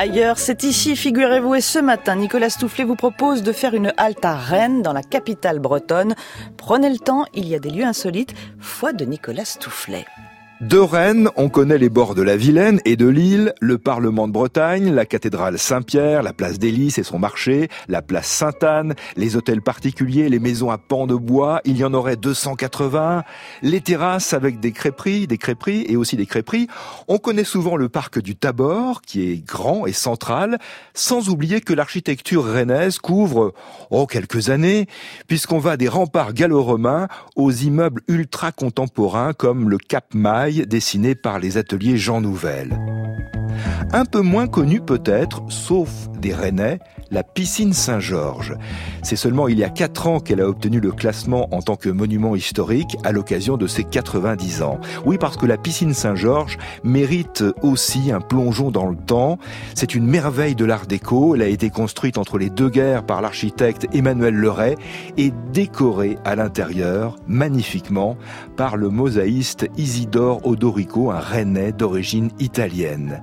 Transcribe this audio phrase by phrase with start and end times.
[0.00, 4.24] Ailleurs, c'est ici, figurez-vous, et ce matin, Nicolas Stoufflet vous propose de faire une halte
[4.24, 6.14] à Rennes, dans la capitale bretonne.
[6.56, 10.06] Prenez le temps, il y a des lieux insolites, foi de Nicolas Stoufflet.
[10.60, 14.32] De Rennes, on connaît les bords de la Vilaine et de Lille, le Parlement de
[14.34, 19.62] Bretagne, la cathédrale Saint-Pierre, la place des et son marché, la place Sainte-Anne, les hôtels
[19.62, 23.24] particuliers, les maisons à pans de bois, il y en aurait 280,
[23.62, 26.66] les terrasses avec des crêperies, des crêperies et aussi des crêperies.
[27.08, 30.58] On connaît souvent le parc du Tabor, qui est grand et central,
[30.92, 33.54] sans oublier que l'architecture rennaise couvre,
[33.88, 34.88] oh, quelques années,
[35.26, 41.38] puisqu'on va des remparts gallo-romains aux immeubles ultra contemporains comme le Cap Maille, dessiné par
[41.38, 42.76] les ateliers Jean Nouvel.
[43.92, 45.90] Un peu moins connu peut-être, sauf
[46.20, 46.78] des Rennais,
[47.10, 48.54] la piscine Saint-Georges.
[49.02, 51.88] C'est seulement il y a 4 ans qu'elle a obtenu le classement en tant que
[51.88, 54.78] monument historique à l'occasion de ses 90 ans.
[55.04, 59.38] Oui, parce que la piscine Saint-Georges mérite aussi un plongeon dans le temps.
[59.74, 61.34] C'est une merveille de l'art déco.
[61.34, 64.76] Elle a été construite entre les deux guerres par l'architecte Emmanuel Leray
[65.16, 68.16] et décorée à l'intérieur magnifiquement
[68.56, 73.22] par le mosaïste Isidore Odorico, un Rennais d'origine italienne.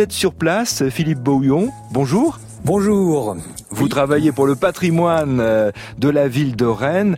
[0.00, 1.70] Êtes sur place, Philippe Bouillon.
[1.92, 2.40] Bonjour.
[2.64, 3.36] Bonjour.
[3.70, 7.16] Vous travaillez pour le patrimoine euh, de la ville de Rennes.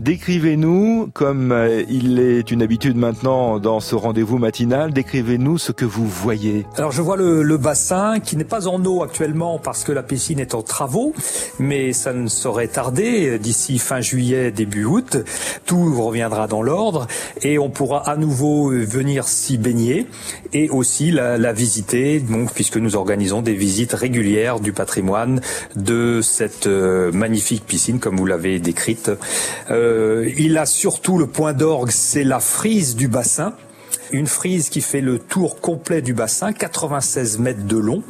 [0.00, 5.84] Décrivez-nous, comme euh, il est une habitude maintenant dans ce rendez-vous matinal, décrivez-nous ce que
[5.84, 6.64] vous voyez.
[6.76, 10.38] Alors je vois le, bassin qui n'est pas en eau actuellement parce que la piscine
[10.38, 11.12] est en travaux,
[11.58, 15.18] mais ça ne saurait tarder d'ici fin juillet, début août.
[15.66, 17.06] Tout reviendra dans l'ordre
[17.42, 20.06] et on pourra à nouveau venir s'y baigner
[20.54, 25.42] et aussi la, visiter, puisque nous organisons des visites régulières du patrimoine
[25.76, 29.10] de cette euh, magnifique piscine comme vous l'avez décrite.
[29.70, 33.54] Euh, euh, il a surtout le point d'orgue, c'est la frise du bassin
[34.12, 38.02] une frise qui fait le tour complet du bassin, 96 mètres de long.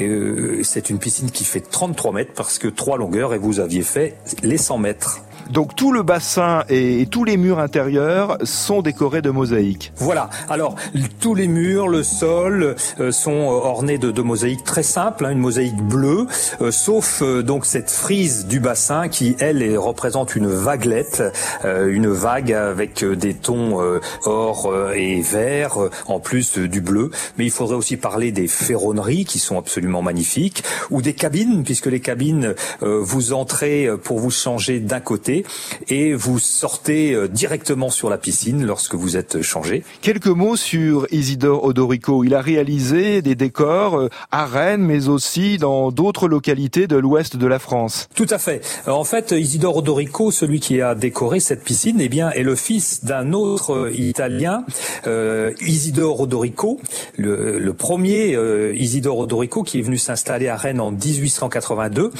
[0.00, 3.82] Euh, c'est une piscine qui fait 33 mètres parce que trois longueurs et vous aviez
[3.82, 5.20] fait les 100 mètres.
[5.52, 9.92] Donc tout le bassin et, tous les murs intérieurs sont décorés de mosaïques.
[9.96, 10.30] Voilà.
[10.48, 10.76] Alors
[11.20, 15.40] tous les murs, le sol euh, sont ornés de, de, mosaïques très simples, hein, une
[15.40, 16.26] mosaïque bleue,
[16.62, 21.22] euh, sauf euh, donc cette frise du bassin qui elle représente une vaguelette,
[21.64, 23.78] une vague avec des tons
[24.24, 25.76] or et vert
[26.06, 27.10] en plus du bleu.
[27.36, 31.86] Mais il faudrait aussi parler des ferronneries qui sont absolument magnifiques ou des cabines puisque
[31.86, 35.41] les cabines vous entrez pour vous changer d'un côté
[35.88, 39.84] et vous sortez euh, directement sur la piscine lorsque vous êtes changé.
[40.00, 42.24] Quelques mots sur Isidore Odorico.
[42.24, 47.36] Il a réalisé des décors euh, à Rennes, mais aussi dans d'autres localités de l'ouest
[47.36, 48.08] de la France.
[48.14, 48.64] Tout à fait.
[48.86, 53.04] En fait, Isidore Odorico, celui qui a décoré cette piscine, eh bien, est le fils
[53.04, 54.64] d'un autre euh, Italien,
[55.06, 56.80] euh, Isidore Odorico,
[57.16, 62.10] le, le premier euh, Isidore Odorico qui est venu s'installer à Rennes en 1882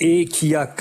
[0.00, 0.72] et qui a,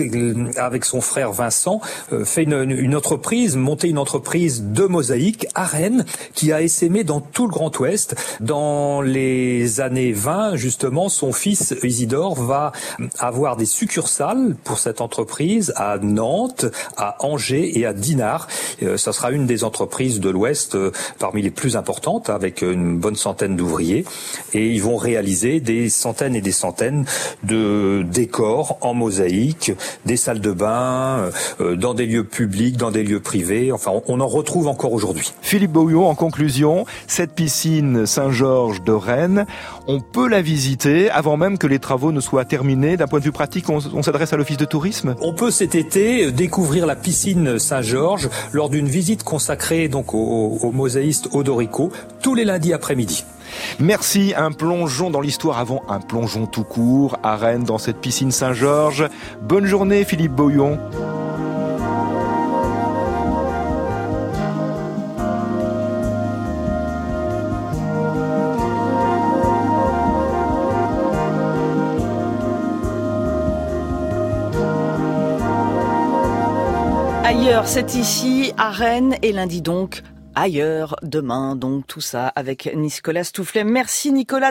[0.57, 1.76] avec son frère Vincent,
[2.13, 7.03] euh, fait une, une, entreprise, monté une entreprise de mosaïque à Rennes qui a essaimé
[7.03, 8.15] dans tout le Grand Ouest.
[8.39, 12.71] Dans les années 20, justement, son fils Isidore va
[13.19, 16.65] avoir des succursales pour cette entreprise à Nantes,
[16.97, 18.47] à Angers et à Dinard.
[18.83, 22.97] Euh, ça sera une des entreprises de l'Ouest euh, parmi les plus importantes avec une
[22.97, 24.05] bonne centaine d'ouvriers
[24.53, 27.05] et ils vont réaliser des centaines et des centaines
[27.43, 29.71] de décors en mosaïque,
[30.05, 31.29] des salles de bain,
[31.75, 33.71] dans des lieux publics, dans des lieux privés.
[33.71, 35.33] Enfin, on en retrouve encore aujourd'hui.
[35.41, 39.45] Philippe Bouillon, en conclusion, cette piscine Saint-Georges de Rennes,
[39.87, 42.97] on peut la visiter avant même que les travaux ne soient terminés.
[42.97, 45.75] D'un point de vue pratique, on, on s'adresse à l'office de tourisme On peut cet
[45.75, 51.91] été découvrir la piscine Saint-Georges lors d'une visite consacrée donc au, au mosaïste Odorico
[52.21, 53.25] tous les lundis après-midi.
[53.79, 58.31] Merci, un plongeon dans l'histoire avant un plongeon tout court à Rennes dans cette piscine
[58.31, 59.07] Saint-Georges.
[59.41, 60.77] Bonne journée Philippe Bouillon.
[77.29, 80.01] Ailleurs, c'est ici, à Rennes, et lundi donc,
[80.33, 83.65] ailleurs, demain, donc tout ça avec Nicolas Stoufflet.
[83.65, 84.45] Merci Nicolas.